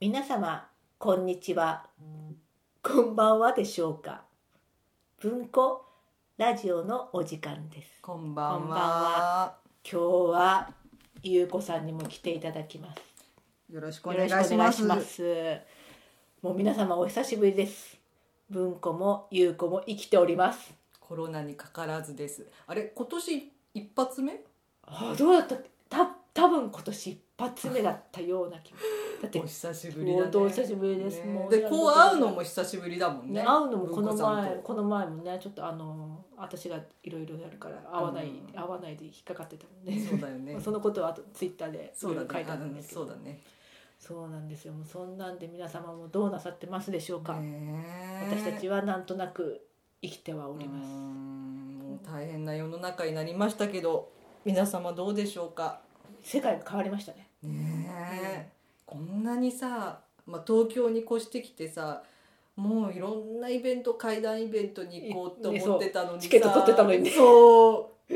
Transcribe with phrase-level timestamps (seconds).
[0.00, 0.64] 皆様
[0.96, 1.84] こんにちは。
[2.84, 4.22] こんばんはでしょうか。
[5.20, 5.84] 文庫
[6.36, 7.88] ラジオのお時間です。
[8.00, 9.56] こんばんこんばんは。
[9.82, 10.70] 今日は
[11.24, 13.02] ゆうこさんにも来ていただきます。
[13.68, 15.60] よろしくおよ願いします。
[16.42, 17.98] もう皆様お久しぶりです。
[18.50, 20.72] 文庫もゆうこも生きております。
[21.00, 22.46] コロナにかからずです。
[22.68, 24.44] あれ今年一発目？
[24.84, 25.56] あどうだった？
[25.88, 28.78] た多分今年一発目だったような気も
[29.20, 30.30] だってお久しぶりだね。
[30.32, 31.24] お久しぶりです。
[31.24, 31.32] ね。
[31.32, 33.40] もうでこう会うのも久しぶりだもんね。
[33.40, 34.62] ね、会うのもこの前と。
[34.62, 38.52] この前もねちょっとあの私がいろいろやるから会わない、うん。
[38.52, 40.00] 会わないで引っかかってたもんね。
[40.08, 40.58] そうだよね。
[40.62, 43.06] そのことはあとツイッターでそうだ書いてあるんですけど。
[43.06, 43.40] そうだね。
[43.98, 44.72] そうなんですよ。
[44.72, 47.84] もうそんなんで皆様もどうなさってますでしょうか、ね
[48.30, 49.66] 私たちはなんとなく
[50.00, 51.78] 生きてはおります、ん。
[51.78, 54.12] もう大変な世の中になりましたけど、
[54.44, 55.80] 皆様どうでしょうか。
[56.22, 57.28] 世界が変わりましたね。
[57.42, 58.57] ねえ、
[58.88, 62.02] こんなにさ、まあ、東京に越してきてさ
[62.56, 67.10] もういろんなイベント怪談イベントに行こうと思ってたのにさチケット取ってたのにね。
[67.10, 68.14] そう。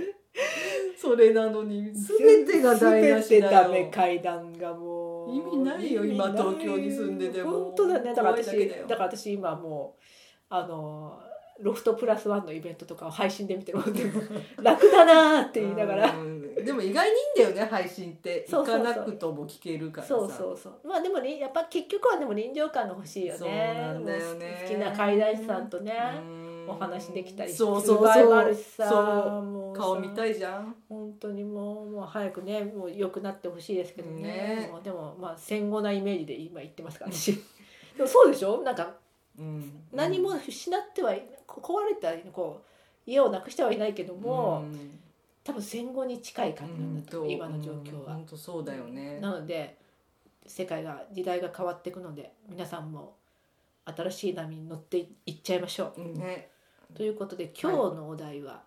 [0.98, 5.37] それなのに全てが台無しだよメ階段がもう。
[5.37, 7.51] 意味ないよ今東京に住んでても。
[7.51, 8.14] 本当だね。
[8.14, 10.03] だから私だから私今もう
[10.48, 11.20] あの
[11.63, 14.03] ロフトプラスワンのイベントとかを配信で見てるもんで
[14.61, 16.11] 楽だなーって言いながら。
[16.13, 16.55] うん。
[16.65, 18.47] でも意外にいいんだよね配信って。
[18.51, 20.15] 行かなくとも聞けるからさ。
[20.15, 20.89] そうそうそう。
[20.89, 23.39] まあでもねやっぱ結局はでも臨場感が欲しいよね。
[23.39, 24.61] そうなんだよね。
[24.69, 26.67] 好きな怪談師さんとねうん。
[26.69, 29.43] お話できたりそうそうそう。
[29.43, 29.77] もう。
[29.77, 29.81] さ。
[29.81, 30.75] 顔見たいじゃん。
[30.89, 34.23] 本当にもうもう早くねもう良くなってほしいですけどね。
[34.23, 34.73] ね。
[34.85, 37.33] でもまあ戦後なイメージで今言ってますから私
[37.97, 38.63] でもそうでしょ？
[38.63, 38.95] なんか
[39.39, 39.73] うん。
[39.93, 42.62] 何も失ってはいこ壊れたこ
[43.06, 44.98] う家をなくしてはいないけども、うん。
[45.45, 48.14] 多分戦後に近い感じなんだと思う、今の状況は。
[48.14, 48.27] 本。
[48.27, 49.19] 当そうだよね。
[49.20, 49.77] なので
[50.47, 53.17] 世界が時代が変わっていくので皆さんも
[53.84, 56.19] 新しい波に乗っていっちゃいましょう。
[56.19, 56.50] ね。
[56.95, 58.62] ということで今日のお題は、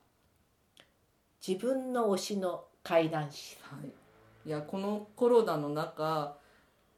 [1.45, 3.57] 自分の推しの怪談師。
[3.61, 4.49] はい。
[4.49, 6.37] いやこのコロナの中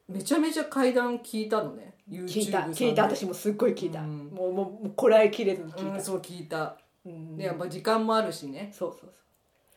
[0.08, 1.94] めちゃめちゃ怪談聞いたのね。
[2.08, 3.02] YouTube 聞いた聞いた。
[3.04, 4.28] 私もすっごい聞いた、うん。
[4.28, 6.78] もうもうもうこらえきれずに聞いた、うんそう聞いた。
[7.04, 7.36] うん。
[7.36, 8.70] でやっぱ時間もあるしね。
[8.72, 9.12] そうそう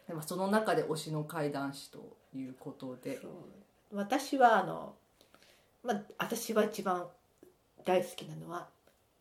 [0.08, 3.20] でもその中で推しの怪談師ということで。
[3.20, 3.32] そう。
[3.94, 4.96] 私はあの
[5.84, 7.06] まあ私は一番
[7.84, 8.68] 大好きなのは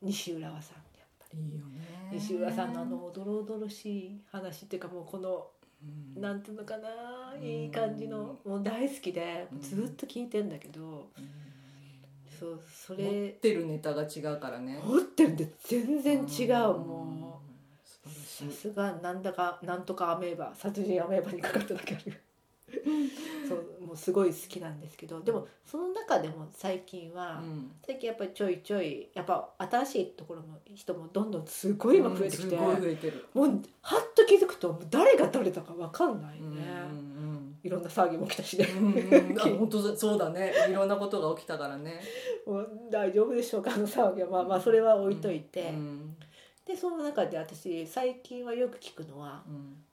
[0.03, 0.77] 西浦和さん。
[0.77, 1.81] やっぱいいよね。
[2.13, 5.60] り西浦さんのあのおどろおどろしい話っていうかもうこのうん
[6.17, 8.39] なんていうのかないい感じの。
[8.45, 9.61] もう大好きでうん。
[9.61, 11.09] ずっと聞いてんだけど。
[12.39, 14.81] そうそ持っれてるネタが違うからね。
[14.85, 17.41] 持ってるんで全然違うも
[18.07, 18.09] う。
[18.09, 22.21] さすがなんだかなんとかアメーバ殺人アメーバにかかっただけある
[23.49, 27.71] そうもうすごい好きなんですけどでもその中でも最近は、うん。
[27.85, 33.27] 最近やっぱりちょいちょいやっぱ新しいところの人もどんどんすごい今増えてきて、うんすごい増えてる。
[33.35, 33.47] もう
[33.83, 38.65] はっと気づくと誰が誰だか分かんないね、うんいろんな騒ぎも起きたしね、
[39.37, 39.95] 本当だ。
[39.95, 40.53] そうだね。
[40.71, 42.01] いろんなことが起きたからね。
[42.47, 44.29] もう大丈夫でしょうかあの騒ぎは。
[44.31, 46.17] まあまあそれは置いといて、うん
[46.65, 49.85] でその中で私最近はよく聞くのはうん。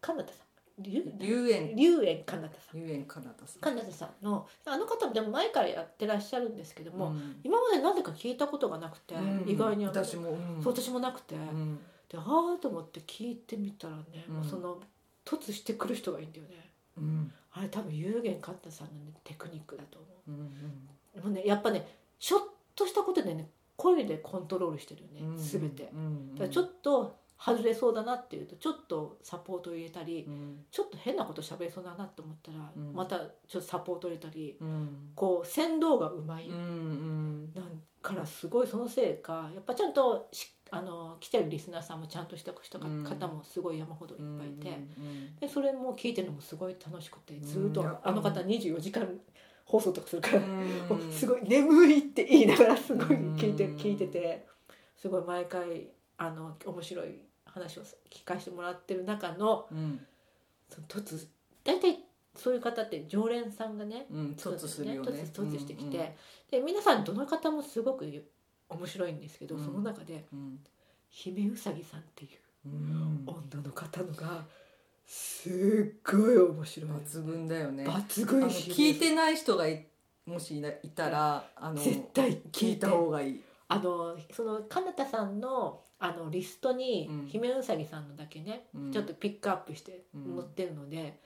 [0.00, 0.47] かなたさん
[0.78, 2.80] 龍龍園龍園かなたさん。
[2.80, 3.60] 龍園かなたさん。
[3.60, 4.46] かなたさんの。
[4.64, 7.40] あの方もでも前からやってらっしゃるんですけども、うん。
[7.42, 9.48] 今までなぜか聞いたことがなくて、うん。
[9.48, 10.62] 意外に私も、うん。
[10.62, 11.78] そう私もなくて、うん。
[12.08, 14.34] でああと思って聞いてみたらね、うん。
[14.36, 14.80] もうその
[15.24, 16.70] 突してくる人がいいんだよね。
[16.96, 17.32] うん。
[17.52, 21.20] あれ多分有限かったさんの、ね、テクニックだと思う。
[21.20, 21.86] もうねやっぱね
[22.18, 22.40] ちょっ
[22.74, 25.36] としたことでね声でコントロールしてるよね、うん。
[25.36, 25.90] 全て。
[25.92, 26.34] うん。
[26.34, 30.64] だからちょっと外れそうだなっていうとちょっとサポートを入れたり、うん。
[30.70, 32.92] ちょっと変なこと喋りそうだなと思ったら、うん。
[32.92, 35.10] またちょっとサポートを入れたりうん。
[35.14, 37.54] こう先導がうまい、うんうん。
[38.02, 49.08] からすごいそのせいかやっぱちゃんとしあの来てるリスナーさんもちゃんとした方もすごい山ほどいっぱいいて、うんでそれも聞いてるのもすごい楽しくてずっと、あの方24時間
[49.64, 50.42] 放送とかするから、
[51.10, 53.76] すごい眠いって言いながらすごい聞いてうん。
[53.76, 54.46] 聞いてて
[54.96, 55.88] すごい毎回
[56.18, 57.27] あの面白い
[57.58, 60.00] 話を聞かせてもらってる中のうん。
[60.68, 61.26] その突
[61.64, 61.98] 大体
[62.34, 65.10] そういう方って常連さんがねうん突するよね。
[65.32, 66.16] 突突してきて、
[66.50, 68.24] で皆さんどの方もすごく
[68.68, 69.64] 面白いんですけど、うん。
[69.64, 70.58] その中でうん。
[71.10, 72.28] 姫うさぎさんってい
[72.64, 73.24] ううん。
[73.26, 74.44] 女の方のが
[75.06, 75.52] すっ
[76.04, 76.90] ごい面白い。
[76.90, 77.84] 抜群だよね。
[77.84, 79.86] 抜あ群聞いてない人がい
[80.26, 83.42] もしいないたらあの絶対聞いた方がいい。
[83.68, 87.26] あのそのかなたさんのあのリストにうん。
[87.26, 88.92] 姫うさぎさんのだけね、うん。
[88.92, 90.36] ちょっとピックアップしてうん。
[90.36, 91.20] 載ってるので、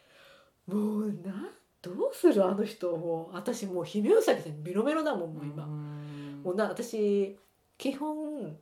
[0.66, 1.50] もうなん
[1.82, 6.42] どうするあの人もう私もう姫うさぎさんにメロメロだもんもう今、ん。
[6.42, 7.38] もうな私
[7.76, 8.56] 基本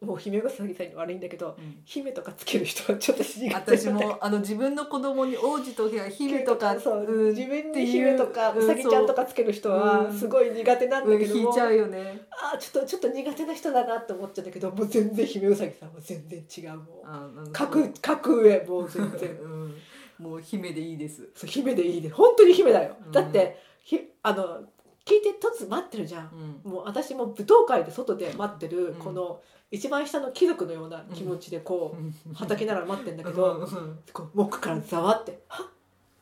[0.00, 1.80] もう姫うさぎさんに悪いんだけどうん。
[1.84, 12.26] 姫とかつける人はちょっと苦手なんだ私もあの自分の子供に王子とか姫とかそう、うん自分に姫とかうさぎちゃんとかつける人はうんすごい苦手なんだうんけども、引いちゃうよね。
[12.30, 17.06] あーちょっとちょっと苦手な人だなって思っちゃうんだけどもう全然姫うさぎさんは全然違うもう。
[17.06, 19.30] あうん格格上もう全然。
[19.42, 19.74] うん。
[20.18, 21.28] もう姫でいいです。
[21.34, 23.12] そう姫でいいね本当に姫だよ、うん。
[23.12, 24.62] だってひあの
[25.04, 26.60] 聞いて突待ってるじゃん。
[26.64, 26.72] うん。
[26.72, 28.94] もう私も舞踏会で外で待ってるうん。
[28.96, 31.96] この一番下の貴族のような気持ちでこ
[32.30, 33.98] う畑ながら待ってんだけど、うん。
[34.12, 35.66] こう奥からざわって「はっ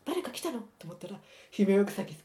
[0.04, 1.20] 誰か来たの?」と思ったら
[1.50, 2.20] 姫うさぎが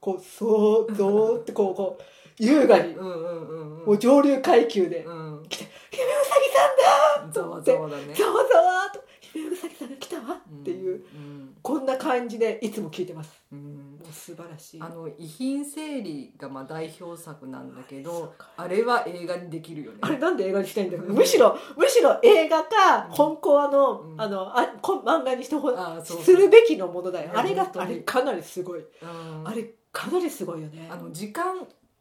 [0.00, 2.02] こうそうぞーってこうこう
[2.38, 5.46] 優雅にもう上流階級でうん。
[5.48, 8.14] 来て「姫うさぎさんだ!」ざわざわだね。
[8.14, 11.56] ざわざわーと「姫うさぎさんが来たわ」っていう、うん。
[11.62, 13.44] こんな感じでいつも聞いてます。
[13.52, 13.77] うん
[14.12, 14.80] 素晴らしい。
[14.82, 18.48] あの遺品整理がまあ代表作なんだけどか。
[18.56, 19.98] あれは映画にできるよね。
[20.00, 23.14] あれなんで映画にしたいんだろうむしろむしろ映画かうん。
[23.14, 24.20] 本コアの,、うん。
[24.20, 25.70] あのあこ漫画にしてほ
[26.02, 27.30] するべきのものだよ。
[27.32, 28.80] うんあれがあれかなりすごい。
[28.80, 29.42] うん。
[29.46, 30.88] あれかなりすごいよね。
[30.90, 31.56] あの時間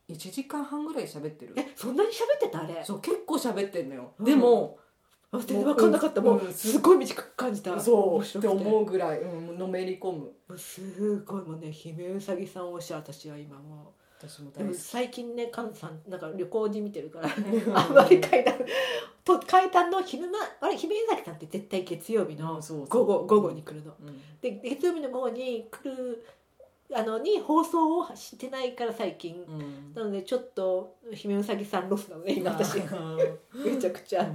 [0.09, 1.54] 1時間半ぐらい喋ってる。
[1.57, 2.83] えそんなに喋ってたあれ？
[2.83, 4.25] そう結構喋ってんのよ、うん。
[4.25, 4.86] でもあ
[5.33, 6.21] 全然分かんなかった。
[6.21, 6.53] もう、うん。
[6.53, 7.79] すごい短く感じた。
[7.79, 8.38] そう。
[8.38, 10.57] って思うぐらい、うん、のめり込む。
[10.57, 14.07] すごいもうね姫うさぎさん推し私は今もう。
[14.19, 17.31] 私も最近ねカンさんなんか旅行に見てるからあ
[17.88, 18.56] あんまり階段
[19.24, 22.59] と階段の昼間あれ姫うさぎさんって絶対月曜日の
[22.89, 23.94] 午後午後に来るの。
[24.00, 24.19] うん。
[24.41, 26.25] で月曜日の午後に来る
[26.93, 29.93] あのに放送をしてないから最近、うん。
[29.93, 32.77] なのでちょっと姫うさぎさんロスなのね今私。
[32.77, 34.25] めちゃくちゃ、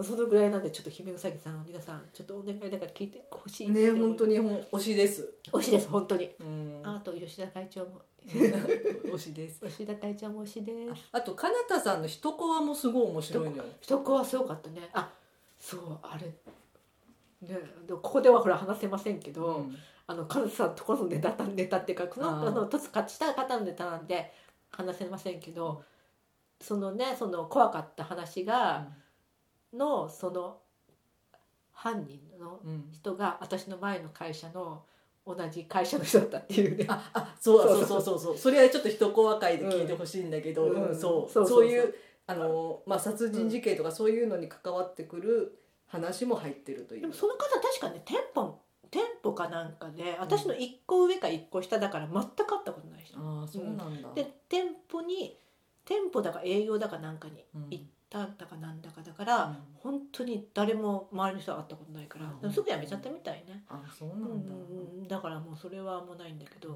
[0.00, 6.30] そのぐらいなんでちょっと姫うさぎさん皆さんちょっとお願いだから聞いてほしいね本当に推しです、推しです本当に。
[6.40, 8.02] うん、あと吉田会長も。
[8.28, 9.60] 推しです。
[9.66, 11.08] 吉田会長も推しです。
[11.10, 13.64] あとかなたさんの一コアもすごい面白いのよ。
[13.80, 14.88] 一子はすごかったね。
[14.92, 15.10] あ
[15.58, 16.26] そうあれ。
[17.42, 17.58] ね
[17.88, 19.76] ここではほら話せませんけど、うん
[20.08, 24.32] あのカズさんところのネタネタっていうかこのあのとつ勝ちした方のネタなんで
[24.70, 25.84] 話せませんけど
[26.60, 28.88] そのねその怖かった話が、
[29.72, 30.58] のその
[31.72, 32.88] 犯人のうん。
[32.90, 34.82] 人が私の前の会社の
[35.24, 36.86] 同じ会社の人だったっていうね。
[36.88, 38.18] ああそうそうそうそう。
[38.18, 40.88] そうそれはちょっと一コア会で聞いてほしいんだけど、うん。
[40.88, 41.46] うんそうそうそうそう。
[41.46, 41.94] そういう
[42.26, 47.00] あの、まあ、殺人事件とかそういうのに関わってくる話も入ってるという。
[47.02, 48.58] でもその方確かね店舗
[48.90, 55.38] 店舗かなんかで私の1個上か1個下だから全く会ったことない人、ああそうなんだ、で店舗に
[55.84, 57.66] 店舗だか営業だかなんかにうん。
[57.70, 59.56] 行ったんだかなんだかだから、うん。
[59.74, 66.74] 本当に誰も周りの人は会ったことないから、うんすぐ辞めちゃったみたいね、あそううんなんだ、うんうんだからもうそれはもうないんだけど、うん。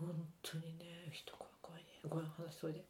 [0.00, 1.88] 本当にね人が怖いね。
[2.08, 2.84] ごめん話それで。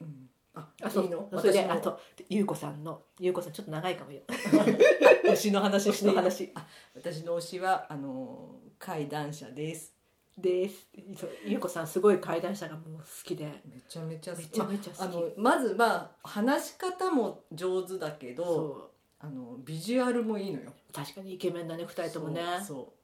[0.00, 1.04] うんああそう。
[1.04, 1.28] いいの？
[1.38, 4.20] それであと優子さんの優子さんちょっと長いかもよ。
[5.24, 6.50] 推しの話推しの話。
[6.54, 9.94] あ私の推しはあの怪談者です。
[10.36, 10.88] です。
[11.16, 13.44] そう優子さんすごい怪談者がもう好きで。
[13.66, 18.90] めちゃめちゃ好めきちゃめちゃ好き、あのまずまあ話し方も上手だけどそ
[19.20, 20.72] あのビジュアルもいいのよ。
[20.90, 22.42] う確かにイケメンだね2人ともね。
[22.58, 22.97] そうそう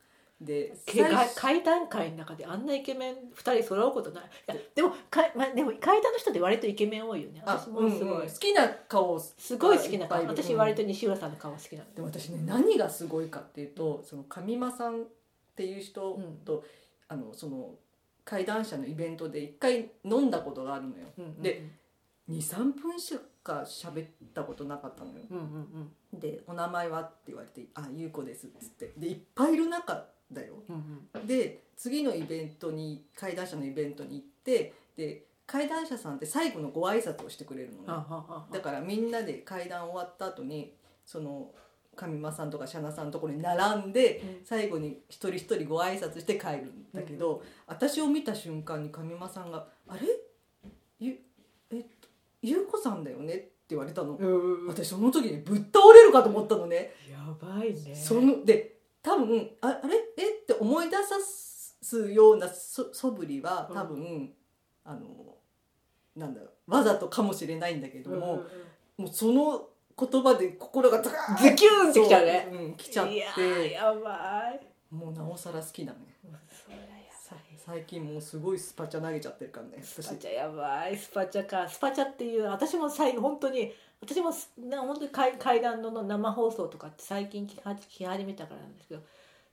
[0.45, 1.41] でけ最初。
[1.41, 4.25] 怪談界の中であんなイケメン2人揃うことない。
[4.75, 7.43] でもか、まあ、でも怪談の人って割とイケメン多いよね。
[7.45, 8.23] あ私もすごい、うん。
[8.23, 10.27] うん好きな顔すごい好きな顔。
[10.27, 12.01] 私割と西浦さんの顔好きなので。
[12.01, 15.05] も私ね何がすごいかっていうとその上間さんっ
[15.57, 16.65] ていう人と、
[17.09, 17.71] あのその
[18.25, 21.07] 怪談者のイベントで一回飲んだことがあるのよ。
[21.19, 21.43] うんうんうん。
[21.43, 21.63] で
[22.31, 25.21] 23分しか喋ったことなかったのよ。
[25.31, 26.21] うんうんうん。
[26.21, 28.93] で「お名前は?」って言われて「あゆうこです」っつって。
[28.97, 30.55] でいっぱいいる中だよ。
[30.69, 31.27] うんうん。
[31.27, 37.85] で次のイベントに怪談者のイベントに行ってで怪談者さんって最後のご挨拶をしてくれるのね。
[37.87, 41.51] はあはあはあだからみんなで会談終わった後にその
[41.97, 44.45] 上間さんとかシャナさんのところに並んでうん。
[44.45, 50.03] 最後に一人一人ご挨拶して帰るんだけど、私を見た瞬間に上間さんが「あれ？
[50.99, 51.19] ゆ
[51.71, 52.09] えっと
[52.43, 54.17] ゆうこさんだよね?」って言われたの。
[54.17, 54.67] うんうん。
[54.69, 56.93] 私その時にぶっ倒れるかと思ったのね。
[57.11, 57.95] やばいね。
[57.95, 58.74] そので
[59.05, 59.95] 多分ああれ？
[60.17, 60.31] え？
[60.43, 61.03] って思い出さ
[61.83, 64.33] すようなそ素振りは多分、
[64.85, 65.01] あの
[66.17, 68.33] なんだろうわざとかもしれないんだけども、うんうんう
[69.03, 69.05] ん。
[69.05, 72.49] もうその言葉で心がズズキューンってきちゃうね。
[72.51, 74.67] うん、来ちゃっいやーてやばい。
[74.95, 76.83] もうなおさら好きなのよもうそれや
[77.13, 77.59] さばい。
[77.79, 80.97] 最近もうすごいスパチャ投げちゃってるからねスパチャやばい。
[80.97, 81.69] スパチャか。
[81.69, 83.73] スパチャっていう私も最後本当に
[84.05, 87.57] 私もすな本当に怪怪談のの生放送とかって最近聞
[87.89, 89.03] き始めたからなんですけど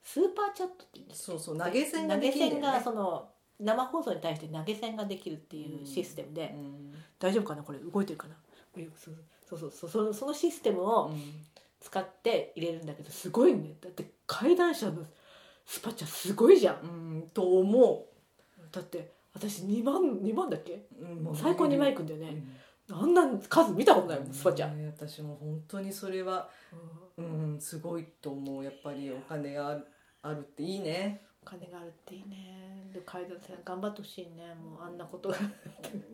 [0.04, 3.30] スーパーチャットって言うんですそうそう投げ銭が投げ銭がその
[3.60, 8.36] 生放送に対して投げ銭ができるっていうシステムで、うん大丈夫かなこれ動いてるかな？
[9.48, 11.12] そうそうそうそのそのシステムを
[11.80, 13.76] 使って入れるんだけどすごいね。
[13.80, 15.04] だって怪談社の
[15.68, 16.78] スパチャすごいじゃん。
[16.82, 16.88] う
[17.20, 18.06] んと思
[18.72, 20.84] だって私2万2万だっけ？
[21.00, 22.52] う、うんもう最高2万いくんだよね、うん
[22.92, 26.50] あんな数見たことないもんスパチャ、ね私も本当にそれは
[27.18, 27.58] うん。
[27.60, 28.64] すごいと思う。
[28.64, 29.80] やっぱりお金が
[30.22, 31.22] あるっていいね。
[31.26, 32.90] お金があるっていいね。
[32.94, 34.54] で階段さん頑張ってほしいね。
[34.56, 35.30] もうあんなこと。
[35.30, 35.36] が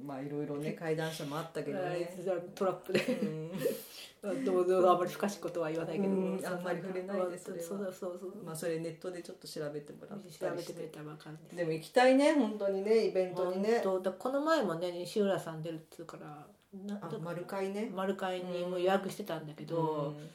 [0.05, 2.13] まあいろいろね階段車もあったけどね、
[2.55, 3.00] トラップで。
[3.00, 3.51] うん。
[4.43, 6.10] どうぞあんまり深しいことは言わないけど。
[6.10, 8.19] うんあんまり触れないでそれはそうそう。
[8.19, 10.74] そうまあそれネットでちょっと調べてもらった調べて。
[10.81, 11.55] れたら分かるんです。
[11.55, 13.84] でも行きたいね本当にねイベントにね。
[13.84, 14.12] だ。
[14.12, 16.48] この前もね西浦さん出るっつうから
[16.86, 17.91] なあど丸会ね。
[17.93, 20.29] 丸会にもう予約してたんだけど、うん。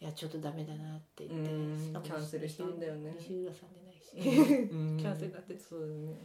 [0.00, 3.14] いやちょっとダメだなって言って、キャンセルしたんだよね。
[3.18, 4.96] 西浦さん出ないし、うん。
[5.00, 6.18] キャンセルになってるそうね。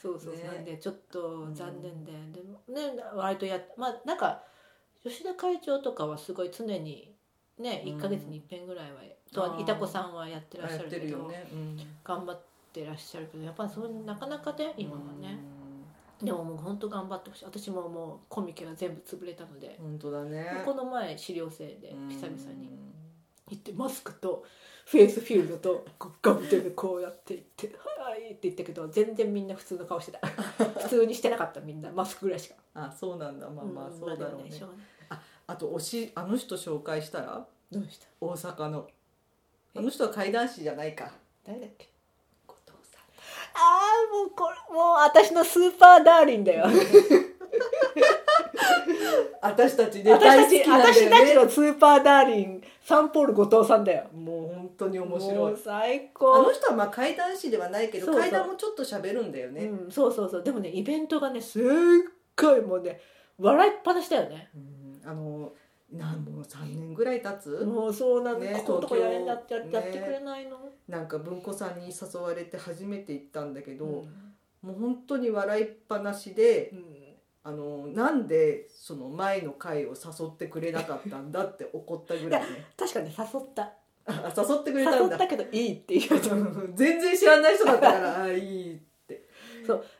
[0.00, 0.44] そうそう、ね。
[0.44, 4.42] なんでちょっと残念で、でもね割とやっまあなんか
[5.02, 7.14] 吉田会長とかはすごい常に
[7.58, 7.96] ねうん。
[7.96, 9.00] 1か月に一遍ぐらいは、
[9.32, 11.30] といたこさんはやってらっしゃるけど
[12.04, 12.40] 頑張っ
[12.72, 15.38] てらっしゃるけどやっぱりそれなかなかね今はね、
[16.22, 17.44] でももう本当頑張ってほしい。
[17.44, 20.62] 私ももうコミケが全部潰れたので、うん本当だね。
[20.64, 22.08] この前資料生でうん。
[22.08, 22.70] 久々に
[23.48, 24.44] 行ってマスクと
[24.86, 25.84] フェイスフィールドと
[26.22, 27.66] ガムテでこうやって行って
[28.00, 30.20] 「はい」って言ったけど全然みんな普通の顔してた。
[30.80, 31.90] 普通にしてなかったみんな。
[31.90, 32.54] マスクぐらいしか。
[32.74, 33.48] あそうなんだ。
[33.50, 34.50] まあまあんそうだろうね。
[34.60, 34.70] ま
[35.16, 37.46] ああと推しあの人紹介したら？
[37.72, 38.06] どうした？
[38.20, 38.88] 大阪の。
[39.74, 41.12] あの人は怪談師じゃないか。
[41.44, 41.88] 誰だっけ？
[42.46, 43.02] 後藤さん。
[43.02, 46.66] ああもうこれもう私のスーパーダーリンだよ
[49.48, 54.04] 私たちね私たち、大好きなんだ私たちのスーパーダーリンサンポール後藤さんだよ。
[54.14, 55.52] もう本当に面も白い。
[55.52, 60.42] う最あ高の人はまあ怪談師ではないけど怪談もちょっと喋るんだよね、うん、そうそうそう。
[60.42, 61.62] でもねイベントがねすっ
[62.36, 63.00] ごいもうね
[63.38, 64.50] 笑いっぱなしだよね。
[64.54, 65.52] うんあの
[65.92, 74.26] なんもう3年ぐらい経つ、もうそうなんだ、ねことこやれんだってやってくれないの、なんか文庫さんに誘われて初めて行ったんだけど、うん。
[74.62, 76.95] もう本当に笑いっぱなしでうん
[77.46, 82.66] あのなんでその前の回を誘ってくれなかったんだって怒ったぐらいね。
[82.76, 83.72] 確かに誘った。
[84.04, 84.98] あ誘ってくれたんだ。
[84.98, 86.20] 誘ったけどいいっていう。
[86.74, 89.28] 全然知らない人だったから あいいって。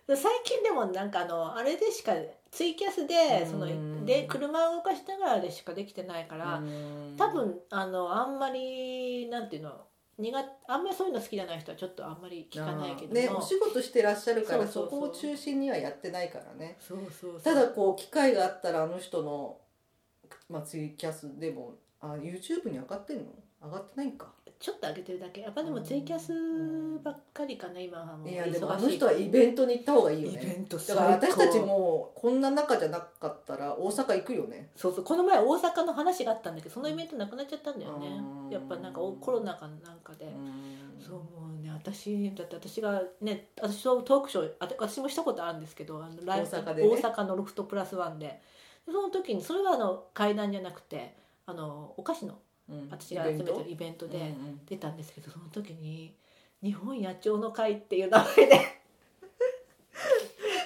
[0.09, 2.15] 最近でもなんかあのあれでしか
[2.51, 3.51] ツイキャスでうん。
[3.53, 6.61] そので車を動かしながらでしかできてないから
[7.17, 9.87] 多分あのあんまりなんていうの
[10.19, 16.79] 苦あんまりそういうの好きじゃない人はちょっとあんまり聞かないけども、ねお仕事してらっしゃるからそこを中心にはやってないからね。
[17.45, 19.59] ただこう機会があったらあの人の、
[20.49, 23.25] まあ、ツイキャスでもあ YouTube に上がってんの？
[23.63, 25.43] 上がってないんかちょっと上げてるだけ。
[25.43, 26.33] やっぱでもツイキャス
[27.03, 28.29] ばっかりかな今はもう。
[28.29, 34.71] いやでもあの人はイベントに行った方がいいよイベねントだから私たちもこんな中じゃなかったら大阪行くよね。
[34.75, 38.09] そうそうこの前大阪の話があったんだけどそのイベントなくなっちゃったんだよね。
[38.09, 38.51] うん。
[38.51, 40.27] やっぱなんかおコロナかなんかで、
[40.99, 46.89] そうもうね私だって私がね私とトークショーあ私もしたことあるんですけどあのライブ大阪でね。
[46.89, 48.41] 大阪のロフトプラスワンで。
[48.87, 52.39] でその時にそれはあの階段じゃなくてあのお菓子のうん
[52.91, 54.09] 私が集めてるイベント？
[54.09, 54.35] で
[54.67, 56.15] 出たんですけどその時に
[56.63, 58.61] 「日本野鳥の会」っていう名前で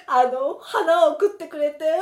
[0.07, 1.95] あの花を送ってくれてもう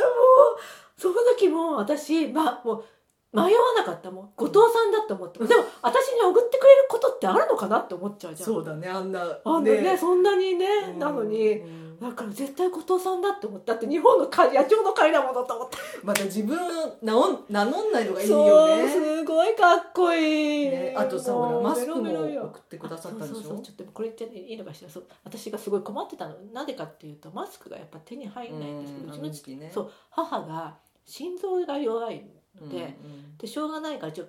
[0.97, 2.85] その時も私まあもう
[3.33, 4.11] 迷わなかった。
[4.11, 5.39] もん後藤さんだって思って。
[5.41, 8.49] でも私に送ってくれることってあるのかなって思っちゃうじゃん。
[8.49, 10.99] そうだねあんなあのねそんなにね、うん。
[10.99, 15.77] なのにうんだから絶対後藤さんだって思っただって日本の会野鳥の会だものと思って。
[16.05, 16.57] また自分
[17.03, 18.89] 名を名乗んないのがいいよね。
[18.89, 23.31] そうすごいかっこいい、ねあとさほらマスクも送ってくださったんでしょ？
[23.31, 24.89] あそうそうそうちょっとこれ言っていいのかしら。
[24.91, 26.35] そう私がすごい困ってたの。
[26.53, 32.25] なぜかっていうとマスクがやっぱ手に入んないんですけどうちの父ねそう母が心臓が弱い
[32.61, 33.37] ので,、うんうん。
[33.39, 34.25] でしょうがないからちょ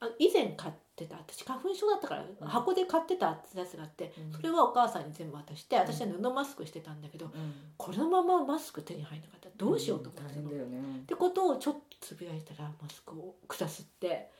[0.00, 1.16] あ以前買ってた。
[1.16, 2.46] 私花粉症だったから、うん。
[2.46, 4.32] 箱で買ってたやつがあって、うん。
[4.32, 7.32] それはお母さんに全部渡して私は布マスクしてたんだけど、うん。
[7.76, 9.42] このままマスク手に入んなかった。
[9.48, 10.58] らどうしようと思ってたの、ね。
[11.02, 14.30] ってことをちょっとつぶやいたらマスクをくだすって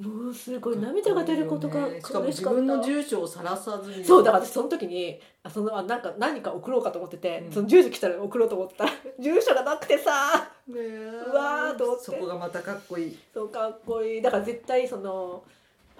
[0.00, 2.60] もうすごい涙が出ることがかっこいいよねしかった。
[2.60, 4.02] 自分の住所をさらさずに。
[4.02, 7.52] そうだから私その時にあそのあなんか何か送ろうかと思ってて、うん。
[7.52, 8.84] その住所来たら送ろうと思った。
[8.86, 8.90] ら
[9.20, 10.50] 住所がなくてさ。
[10.66, 11.22] ねえ。
[11.26, 12.04] うわーと思って。
[12.04, 13.18] そこがまたかっこいい。
[13.34, 14.22] そうかっこいい。
[14.22, 15.44] だから絶対その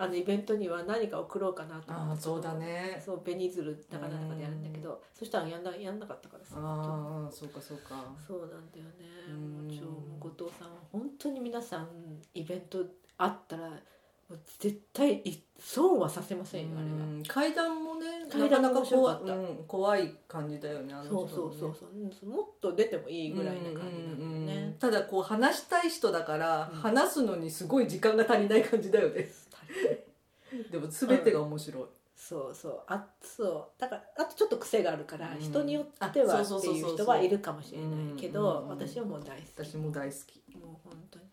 [0.02, 3.02] あのイベントには何か送ろうかなと思ってそうだね。
[3.04, 8.02] そう紅鶴だかなんだかでやるんだけどそしたらやんなやんなかったからさああそうかそうか。
[8.26, 9.04] そうなんだよね。
[9.28, 9.68] うん。
[9.68, 9.88] もうちょ
[10.18, 11.88] 後藤さんは本当に皆さん
[12.32, 12.82] イベント
[13.18, 13.70] あったら
[14.58, 16.92] 絶対い損はさせませんよあれは。
[16.92, 19.24] うん階段もね階段もなかなか面白かった。
[19.26, 24.76] 怖,、うん、怖い感じだよねあの人そうそうそうそう、うんもっと出てもいいぐらいな感じなんだよね。
[24.78, 26.80] ただこう話したい人だから、うん。
[26.80, 29.28] 話すのにすごい時間が足りない感じだよね
[30.70, 31.84] でも全てが面白い、
[32.16, 32.80] そうそう。
[32.88, 33.80] あそう。
[33.80, 35.40] だからあとちょっと癖があるから、うん。
[35.40, 36.90] 人によってはあってそうそうそうそう。
[36.90, 39.66] いう人はいるかもしれないけど、うん私はもう大好き。
[39.66, 40.56] 私も大好き。
[40.58, 41.24] もう本当に。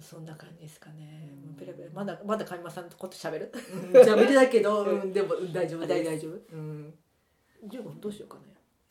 [0.00, 1.88] そんな感じですかね、うんもうペラペラ。
[1.92, 3.52] まだまだ上間さんのこと喋る？
[3.72, 4.00] うん。
[4.02, 6.32] 喋りだけど、うん、でもうん大丈夫大大丈夫？
[6.52, 6.94] うん、
[7.68, 8.42] 15分どうしようかね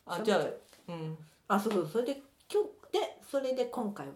[0.06, 0.46] あじゃあ
[0.88, 1.18] うん。
[1.50, 1.90] あそうそう。
[1.92, 4.14] それで今日でそれで今回の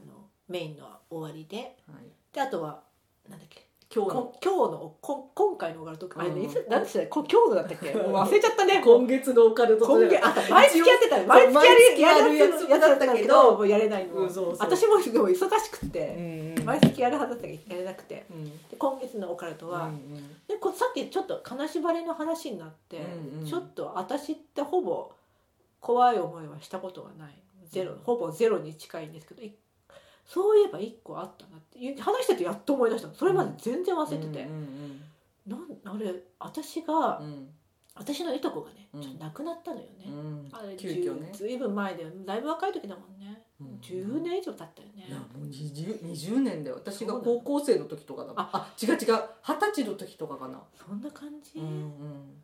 [0.47, 1.75] メインのは終わりで。
[1.91, 2.81] はい、であとは
[3.27, 3.64] なんだっけ？
[3.93, 4.15] 今日の。
[4.15, 7.93] こ今日のこ今回のオカルトあれねいつうん何でしたっけこ今日のだったっけ？
[7.93, 8.81] も う忘れちゃったね。
[8.83, 14.23] 今月のオカルト今月あ毎月やってた応毎月やるやつやだったけどもうやれないの、
[14.57, 18.25] 私もすごい忙しくうて、毎月やるはずだったけどやれなくて。
[18.29, 18.45] うん。
[18.69, 23.01] で今月のオカルトは、うんでこさっきちょっと金縛りの話になって、
[23.47, 25.11] ちょっと私ってほぼ
[25.81, 27.33] 怖い思いはしたことがない。
[27.65, 27.99] ゼロ、うん。
[28.03, 29.53] ほぼゼロに近いんですけどい
[30.25, 32.01] そういえば1個あったなって。
[32.01, 33.13] 話しててやっと思い出したの。
[33.13, 35.01] それまで全然忘れてて、うん
[35.45, 37.21] なんあれ私が、
[37.93, 39.01] 私のいとこがねうん。
[39.01, 40.49] ちょっと亡くなったのよね、うん。
[40.51, 41.29] あれ急遽ね。
[41.31, 43.79] ずいぶん前でだいぶ若い時だもんね、うん。
[43.81, 45.05] 10年以上経ったよね。
[45.07, 46.77] いやもう 20, 20年だよ。
[46.77, 48.97] 私が高校生の時とかだああ違う違う。
[49.43, 50.61] 二十歳の時とかかな。
[50.75, 52.41] そんな感じ、うんうん。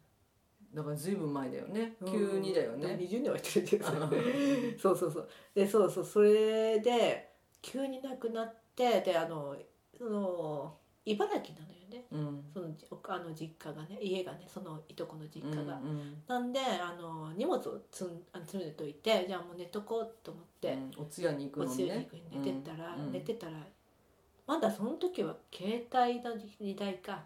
[0.73, 1.95] だからずいぶん前だよね。
[2.01, 2.11] うん。
[2.11, 2.95] 急にだよね。
[3.00, 3.85] 20年は言ってるけど。
[4.79, 5.29] そうそうそう。
[5.55, 6.05] でそうそう。
[6.05, 7.30] それで
[7.62, 9.56] 急に亡くなってであの
[9.98, 10.74] その
[11.06, 12.06] 茨城なのよね。
[12.12, 12.44] うん。
[12.53, 20.91] そのあの実家がね家がねそのいとこの実家が、うんなんであの荷物を積んあ積んでといてじゃあもう寝とこうと思って、うん。
[21.03, 23.12] お通夜に行くおのにね通夜に行くに寝てたら、うん。
[23.12, 23.53] 寝てたら
[24.48, 27.24] まだその時は携帯の時代か。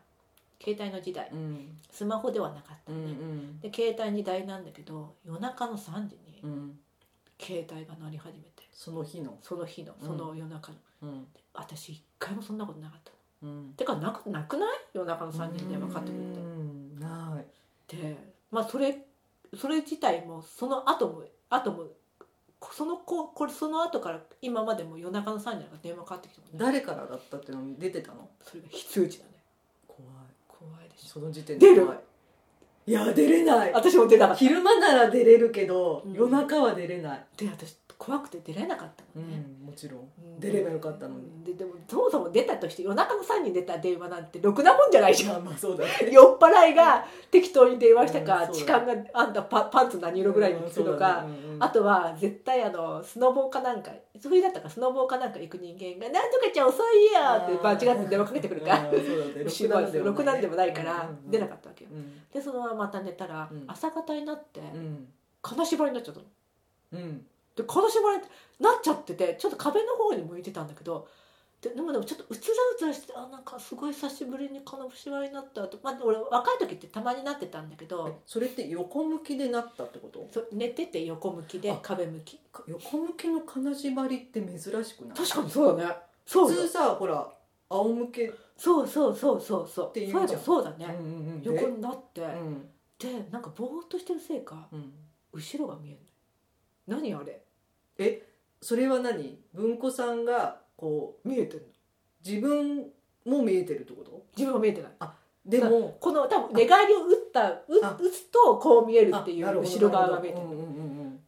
[0.64, 1.30] 携帯の時代。
[1.32, 1.78] うん。
[1.92, 3.60] スマホではなかったうんうね、ん。
[3.60, 6.80] で携帯の時代なんだけど夜中の3時にうん。
[7.40, 9.38] 携帯が鳴り始めてその日の。
[9.42, 9.96] その日の。
[10.00, 10.08] うん。
[10.08, 11.28] その夜中の、うん。
[11.54, 13.54] 私一回もそんなことなかったの。
[13.54, 13.74] うん。
[13.76, 14.70] てかなくなくない？
[14.94, 16.40] 夜中の3時に電話かかってくるって。
[16.42, 17.96] うんない。
[17.96, 18.18] で
[18.52, 18.98] まあそれ
[19.58, 21.84] それ自体もその後も後も
[22.72, 26.58] その子これその後から今までも夜中の3時に電話かかってきたもんね。
[26.60, 28.28] 誰からだったっていうの出てたの？
[28.44, 29.32] それが非通知だね。
[29.88, 30.12] 怖い。
[30.48, 31.08] 怖いでしょ。
[31.14, 31.76] その時点出る？
[31.76, 32.00] で怖い。
[32.88, 33.74] いや出れない。
[33.74, 34.40] 私も出なかった。
[34.40, 36.14] 昼間なら出れるけど、うん。
[36.14, 40.00] 夜中は出れない、で私怖くて出れなかったのね、もちろん。
[40.02, 40.40] うん。
[40.40, 41.22] 出ればよかったのに。
[41.22, 41.44] うん。
[41.44, 45.30] ででもそもそも出たとして夜中の3時に出た電話なんてろくなもんじゃないじゃん。
[45.32, 46.12] まあまあそうだね。
[46.12, 51.64] 酔っ払いが適当に電話したか、うん痴だ漢があんたパパンツ何色ぐらいに着くのか、ねうんうん。
[51.64, 53.92] あとは絶対あのスノボーかなんか
[54.22, 59.44] 冬だったかスノボーかなんか行く人間が「なんとかちゃん遅いよ」って間違って電話かけてくるからうんそうだね。
[59.44, 61.90] 後ろくなんでもないから出なかかったわけよ。
[61.92, 62.22] うん。
[62.32, 63.64] でそのまままた寝たらうん。
[63.68, 65.08] 朝方になってうん。
[65.42, 66.28] 金縛りになっちゃったの。
[66.94, 68.24] うんで金縛りに
[68.60, 71.08] なっちゃっててちょっと壁の方に向いてたんだけど
[71.62, 80.28] ででもでもちょっとうつらうつらしてあなんかすごい久しぶりに金縛りになったと、まあ、俺若い時ってたまになってたんだけどえそれって横向きでなったってこと？
[80.32, 82.40] そう寝てて横向きであ壁向き。
[82.68, 85.18] 横向きの金縛りって珍しくない？
[85.18, 85.96] 確かにそうだね。
[86.26, 87.28] そうよ普通さほら
[87.70, 89.90] 仰向けそうそうそうそうそう。
[89.90, 90.26] ってうじゃん。
[90.26, 91.42] ばそうだね、うんうんうん。
[91.42, 92.70] で横になって、うん。
[93.00, 94.94] でなんかぼーっとしてるせいかうん。
[95.34, 96.00] 後ろが見える
[96.88, 97.42] の何あれ？
[98.62, 99.40] それは何？
[99.54, 101.68] 文子さんがこう見えてるの？
[102.26, 102.88] 自分
[103.26, 104.26] も見えてるってこと？
[104.36, 104.92] 自分は見えてない。
[105.46, 107.98] でもこの多分寝返りを打ったうあ。
[108.00, 110.46] 打つとこう見えるっていう後ろ側が見えてる。
[110.46, 111.20] うんうんうん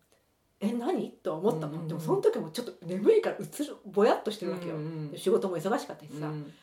[0.60, 1.12] え何？
[1.12, 1.88] とは思ったの、うんうんうん。
[1.88, 6.54] でもその時もちょっと眠いからうつるぼやっとしてうんるわけよ、うんうんで仕事も忙しかったしさ、うん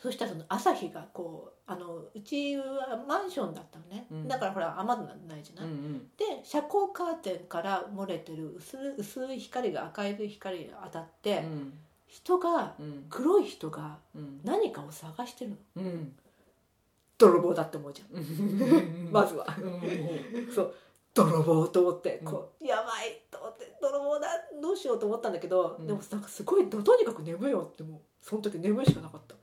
[0.00, 4.28] そしたらその朝日がこうあのうちはマンションだったのね、うん。
[4.28, 5.98] だからほら雨戸ないじゃない、うんうん。
[6.16, 11.72] で遮光カーテンから漏れてる薄い薄い光が赤い光が当たって、うん。
[12.06, 13.06] 人がうん。
[13.10, 14.40] 黒い人がうん。
[14.44, 15.56] 何かを探してるの。
[15.76, 16.12] うん。
[17.18, 18.20] 泥棒だって思うじゃん、う
[19.08, 19.46] んまずは。
[19.58, 20.52] うん。
[20.52, 20.74] そう。
[21.14, 22.30] 泥棒と思ってうん。
[22.30, 24.28] こう、やばいと思って泥棒だ
[24.60, 25.86] どうしようと思ったんだけど、うん。
[25.86, 29.34] でもなんかすごいととにかく眠いよってもうその時眠いしかなかった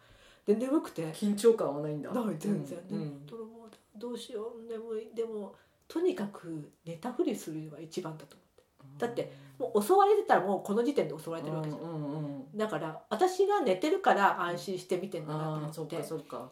[0.46, 1.04] で眠くて。
[1.14, 2.12] 緊張感はないんだ。
[2.12, 4.72] ない全然、うんね泥棒だどうしよう。
[4.72, 5.56] 眠いでも
[5.88, 9.06] とにかく寝たふりするのが一番だと思って。
[9.06, 12.58] だってもう襲われてたらもうこの時点で襲われてるわけじゃん、うんうんうん。
[12.58, 15.98] だから私が寝てるから安心して見てんだなと思って。
[15.98, 16.52] かそっか。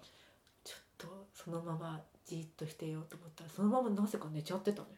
[0.63, 4.95] ちょっとそのままじっとしてようと思ったらそのままなぜか寝ちゃってたのよ。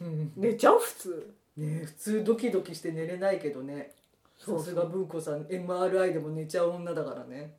[0.00, 0.32] うん。
[0.36, 0.78] 寝ちゃう？
[0.78, 1.34] 普通。
[1.56, 3.92] ね普通ドキドキして寝れないけどね
[4.40, 7.56] さすが文子さん MRI でも寝ちゃう女だからね。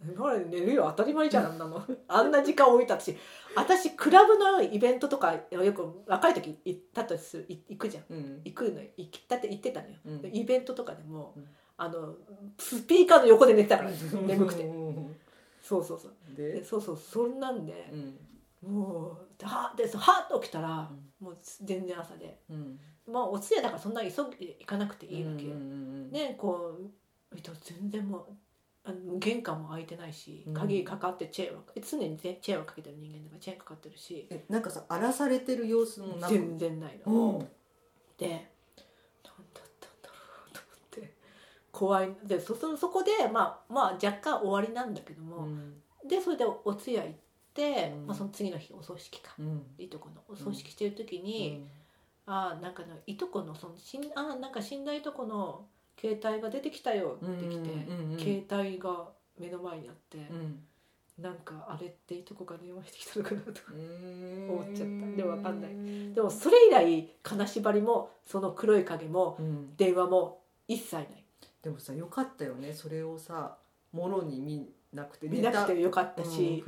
[0.49, 1.85] 寝るよ当たり前じゃんあんなの。
[2.07, 3.15] あんな時間置いたし
[3.55, 8.03] 私クラブのイベントとかよく若い時行ったとするい行くじゃん。
[8.09, 8.41] うん。
[8.43, 10.29] 行くの行ったって行ってたのよ、うん。
[10.33, 11.47] イベントとかでも、うん。
[11.77, 12.15] あの
[12.57, 14.63] スピーカーの横で寝てたから眠くて。
[14.63, 15.15] うん。
[15.61, 16.35] そうそうそう。
[16.35, 16.53] で？
[16.53, 16.97] でそうそう。
[16.97, 17.91] そんなんで
[18.63, 18.73] う、ん。
[18.73, 22.41] もうはではっと起きたら、もう全然朝で。
[22.49, 22.79] うん
[23.11, 25.75] まあお通夜だからそんな急いで行かなくていいわけよ、うんうんう
[26.07, 26.85] んねこう
[27.63, 28.25] 全然もう
[28.83, 30.53] あの玄関も開いてないしうん。
[30.53, 36.33] 鍵かかってチェーンは常にチェーンはかけてる人間だからチェーンかかってるしえなんかさ荒らされてる様子もなく。
[36.33, 37.13] 全然ないの。
[37.13, 37.27] う。
[37.35, 38.49] んで何だっ
[39.79, 40.15] たんだろ
[40.49, 41.13] うと思って。
[41.71, 42.09] 怖い。
[42.25, 45.75] でそそそこでまあまあ若干終わりなんだけども、うん。
[46.07, 47.13] でそれでお通夜行っ
[47.53, 48.07] て、うん。
[48.07, 49.63] まあ、その次の日お葬式か、うん。
[49.77, 51.65] いとこのお葬式してる時に、
[52.25, 55.65] ああなんかのいとこのその死んあーなんか死んだいとこの
[55.99, 60.63] 携帯が出てきたよってきて、うんうんうん携帯が目の前にあって、うん。
[61.19, 65.17] なんかあれっていとこが電話してきたのかなとか思思っちゃった。
[65.17, 66.13] でもわかんない。
[66.15, 71.05] でもそれ以来金縛りもその黒い影もうん、電話も一切ない。
[71.61, 72.73] でもさよかったよね。
[72.73, 73.55] それをさ
[73.91, 76.63] もろに見なくて見なくてネよかったタし、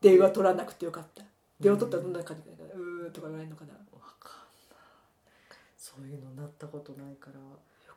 [0.00, 1.22] 電話取らなくてよかった。
[1.60, 3.74] 電話取ったらどんな感じかな、うーんとか言われるのかな
[5.96, 7.40] そういうのなったことないから。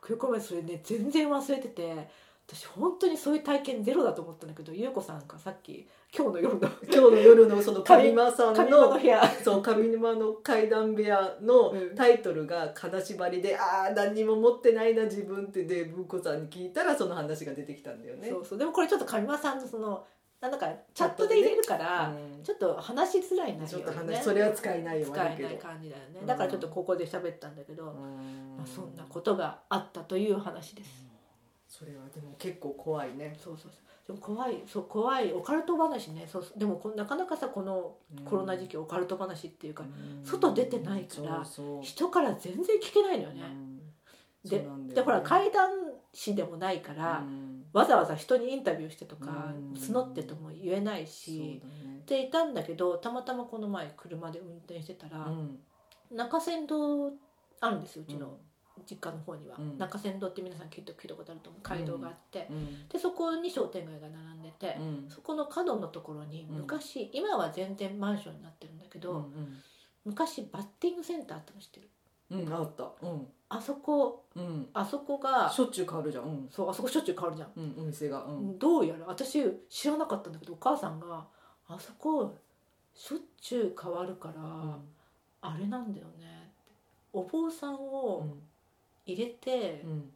[0.00, 2.08] くよく思えばそれね全然忘れてて
[2.46, 9.26] 私本当にそういう体験ゼロだと思ったんだけど優子さんがさっき今日の夜の今日の夜のその上間さん上間のの部屋。
[9.42, 11.94] そう上沼の階段部屋のうん。
[11.96, 18.28] タイトルが「金縛りで」ああ何にも持ってないな自分ってで文子さんに聞いたらその話が出てきたんだよね。
[18.28, 18.58] そうそう。
[18.58, 20.04] でもこれちょっと上間さんのその
[20.40, 22.42] なんだかチャットで入れるから、うん。
[22.42, 26.18] ちょっと話しづらい内容ちょっと話それは使えないよ使えない感じだよね。
[26.20, 26.26] うん。
[26.26, 28.56] だからちょっとここで喋ったんだけど、うん。
[28.58, 31.06] まあ、そんなことがあったという話です、
[31.68, 33.34] それはでも結構怖いね。
[33.42, 33.80] そうそうそう。
[34.06, 36.28] でも怖いそう怖いオカルト話ね。
[36.30, 40.24] そうでもこなかなかさこのコロナ時期オカルト話っていうか、うん。
[40.24, 41.42] 外出てないから
[41.80, 43.42] 人から全然聞けないのよね、
[44.44, 44.50] うん。
[44.50, 45.70] ででほら怪談
[46.12, 49.72] 師でもないから、うんわざわざ人にインタビューしてとか、うん。
[49.74, 51.60] 募ってとも言えないし、
[52.02, 55.58] っていたんだけどたまたまこの前車で運転してたら、うん。
[56.10, 57.10] 中山道
[57.60, 58.34] あるんですようちのうん。
[58.88, 59.76] 実家の方には、うん。
[59.76, 62.88] 中山道って皆さん聞いた聞いたことあると思う街道があって、うん。
[62.88, 65.06] でそこに商店街が並んでて、うん。
[65.08, 66.56] そこの角のところにうん。
[66.58, 69.30] 昔、今は全然マンションになってるんだけど、
[70.04, 71.88] 昔バッティングセンターあったの知ってる？
[72.38, 72.90] うんうんあった。
[73.02, 73.26] うん。
[73.48, 74.68] あそこうん。
[74.72, 76.24] あそこがしょっちゅう変わるじゃん。
[76.24, 76.48] うん。
[76.50, 78.24] そうあそこしょっちゅう変わるじゃん、うんお店が。
[78.24, 78.58] うん。
[78.58, 81.26] どうやら私知らなかったんだけどお母さんが
[81.68, 82.34] あそこ
[82.94, 84.78] しょっちゅう変わるから、
[85.42, 86.72] あれなんだよねって。
[87.12, 88.42] お坊さんうをん。
[89.06, 90.10] 入れてうん。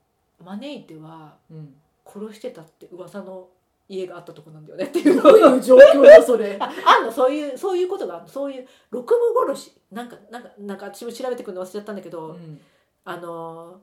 [0.45, 1.75] 招いてはうん。
[2.07, 3.49] 殺してたって噂の
[3.89, 6.57] 家があったとこなんだよねっていうどういう状況だそれ。
[6.61, 9.73] ああんのそういうそういうことがあるのそういう六分殺し。
[9.91, 12.61] なんかなんかなんか私も調べてくるの忘れちゃったんだけど、うん。
[13.05, 13.77] あのー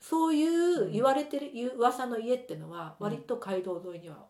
[0.00, 3.06] そういう言われてる言う噂の家ってのはうん。
[3.06, 4.26] 割と街道沿いには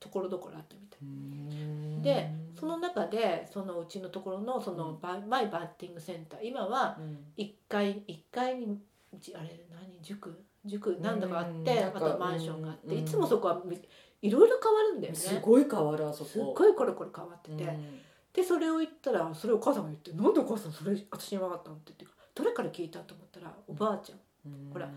[0.00, 0.98] ところどころあったみたい。
[1.02, 2.02] うん。
[2.02, 6.40] でその中でそのうちのところのそのバ、マイバッティングセンター。
[6.42, 7.32] 今はうん。
[7.36, 8.80] 1階一階に
[9.14, 10.44] じあれ何塾？
[10.64, 12.98] 塾なんだかあって、あとマンションがあって、うん。
[12.98, 13.80] いつもそこはみ
[14.22, 15.18] いろいろ変わるんだよね。
[15.18, 16.30] すごい変わるあそこ。
[16.30, 18.00] すっごいコロコロ変わってて、うん。
[18.32, 24.20] でそれを言ったらそれをお母さんが言って「なんでお母さんそれ私に分かったの?」って言って誰から聞いたと思ったらおばあちゃん。
[24.46, 24.70] うん。
[24.72, 24.88] ほら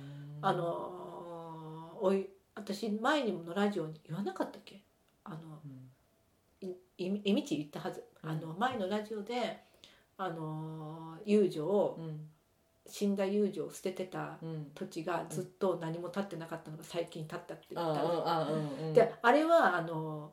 [0.42, 4.84] あのーおい私前にものラジオに言わなかったっけ？
[5.24, 5.90] あのうん。
[6.70, 8.30] いいいみち言ったはず、うん。
[8.30, 9.64] あの前のラジオで
[10.18, 12.30] あのー遊女をうん
[12.86, 14.72] 死んだ遊女を捨ててたうん。
[14.76, 20.32] 土地がずっと何も建ってなかったのが最近建ったって言あったのああうんうんであれはあの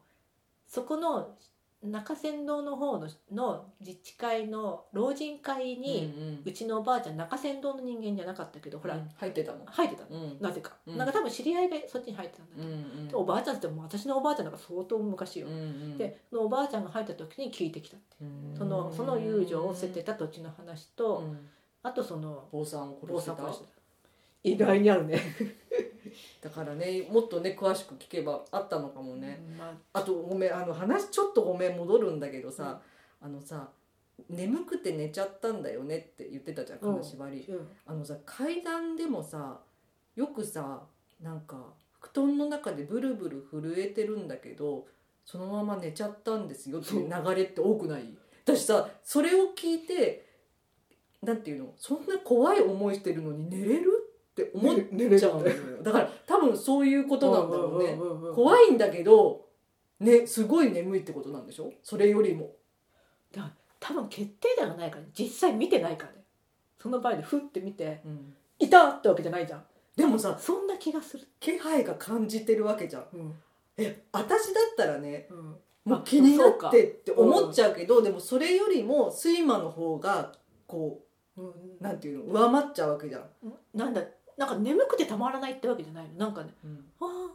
[0.67, 1.37] そこの
[1.83, 9.09] 中山道の方のの自治会の老人会に、うんうちのおばあちゃん中山道の人間じゃなかったけどほら、うん。
[9.17, 9.65] 入ってたの？
[9.65, 10.37] 入ってたの、うん。
[10.41, 10.99] なぜか、うん。
[10.99, 15.97] なんか多分知り合いがそっちに入ってたんだうけど、んでおばあちゃんってもう私のおばあちゃんなんか相当昔よ、うんうん。
[15.97, 18.55] でそのおばあちゃんが入った時に聞いてきたってうん。
[18.59, 21.49] そのその遊女を捨ててた土地の話と、うん
[21.83, 23.71] あとその坊さんを坊殺してた。
[24.43, 25.21] 意外にあるね。
[26.41, 29.99] だからねもっとね詳しく聞けばあったのかもね、まあ。
[30.01, 32.81] あとごめんあの話ちょっとごめん戻るんだけどさ、
[33.21, 33.69] あのさ
[34.29, 36.95] 眠くて寝ちゃったんだよねって言ってたじゃんうん。
[36.97, 37.69] 金縛り、うん。
[37.87, 39.61] あのさ階段でもさ
[40.17, 40.83] よくさ
[41.21, 44.87] なんか布団の中でブルブル震えてるんだけど
[45.25, 48.17] そのまま寝ちゃったんですよっていう流れって多くない？
[48.45, 50.30] 私さそれを聞いて
[51.23, 51.75] なんていうの？
[51.77, 54.07] そんな怖い思いしてるのに寝れる？
[54.07, 55.83] っって思っちゃうのよ。
[55.83, 57.99] だから多分そういうことなんだろうね。
[58.35, 59.47] 怖いんだけど
[59.99, 61.73] ねすごい眠いってことなんでしょ？
[61.83, 62.53] それよりも。
[63.81, 65.09] 多分決定ではないからね。
[65.19, 66.19] 実際見てないからね。
[66.79, 69.65] その場合でふって見てうん「いた!」ってわけじゃないじゃん。
[69.97, 71.27] でもさそんな気がする。
[71.41, 73.07] 気配が感じてるわけじゃん。
[73.13, 73.35] うん。
[73.77, 75.57] え私だったらねうん。
[75.85, 80.33] もう気になってって思っちゃうけどでもそれよりも睡魔の方が
[80.67, 81.01] こうんう
[81.81, 83.25] なんていうの上回っちゃうわけじゃん、
[83.75, 84.03] なんだ
[84.37, 86.15] なんか眠くてたまらないってわけじゃないの。
[86.15, 87.31] なんかねうん「あ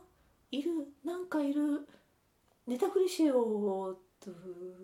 [0.51, 0.71] いる
[1.03, 1.87] なんかいる
[2.65, 4.31] 寝たふりしよう」と。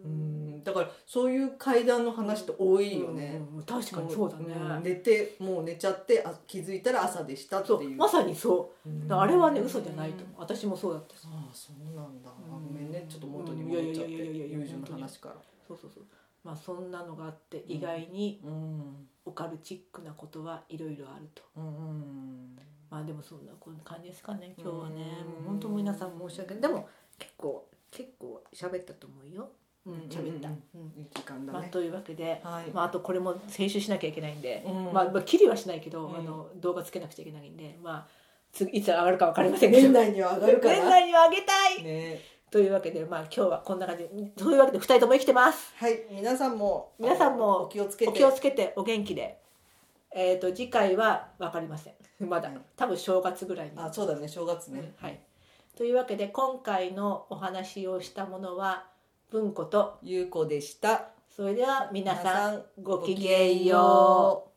[0.05, 7.97] うんだからそういう階段の話って多いよね、うんうん確かにそうだね、ん寝てもう寝ちゃってあ気づいたら朝でしたっていう。
[7.97, 8.89] まさにそう。
[8.89, 10.35] うあれはね嘘じゃないと思う。
[10.41, 11.15] 私もそうだった。
[11.15, 12.67] しああそうなんだ、うん。
[12.67, 13.05] ごめんね。
[13.09, 15.35] ちょっと元に戻っちゃって友情の話から
[15.67, 16.03] そうそうそう
[16.43, 19.07] まあそんなのがあって意外にうん。
[19.23, 21.43] オカルチックなことはいろいろあると。
[21.55, 22.59] うんうん。
[22.89, 24.95] まあでもそんなこんな感じですかね今日はね。
[24.95, 26.61] うんもう本当皆さん申し訳ない。
[26.63, 29.49] でも結構結構喋ったと思うよ。
[29.85, 30.81] うん喋った、ううん。
[30.81, 30.99] ん。
[30.99, 34.93] いい時間だね、まあというわけで、はい、まあ、あとこれも編集しなきゃいけないんで、うん。
[34.93, 36.15] まあ、まあ切りはしないけど、うん。
[36.15, 38.07] あの動画つけなくちゃいけないんでまあ
[38.51, 39.83] 次いつ上がるか分かりませんけど。
[39.83, 40.73] 年内には上がるかな。
[40.75, 42.19] 年内には上げたい、ね
[42.51, 44.03] というわけでまあ今日はこんな感じ。
[44.35, 45.73] というわけで2人とも生きてます。
[45.77, 46.01] はい。
[46.11, 48.11] 皆さんも皆さんもお気をつけて。
[48.11, 49.39] お気をつけてお元気で。
[50.13, 51.93] えっ、と次回は分かりません。
[52.27, 52.57] まだ、はい。
[52.75, 53.71] 多分正月ぐらいに。
[53.77, 54.27] あそうだね。
[54.27, 55.21] 正月ね、はい、
[55.77, 58.85] というわけで今回のお話をしたものは
[59.31, 59.97] 文庫と。
[60.03, 61.07] ゆうこでした。
[61.33, 64.50] それでは皆さん皆ごきげんよう。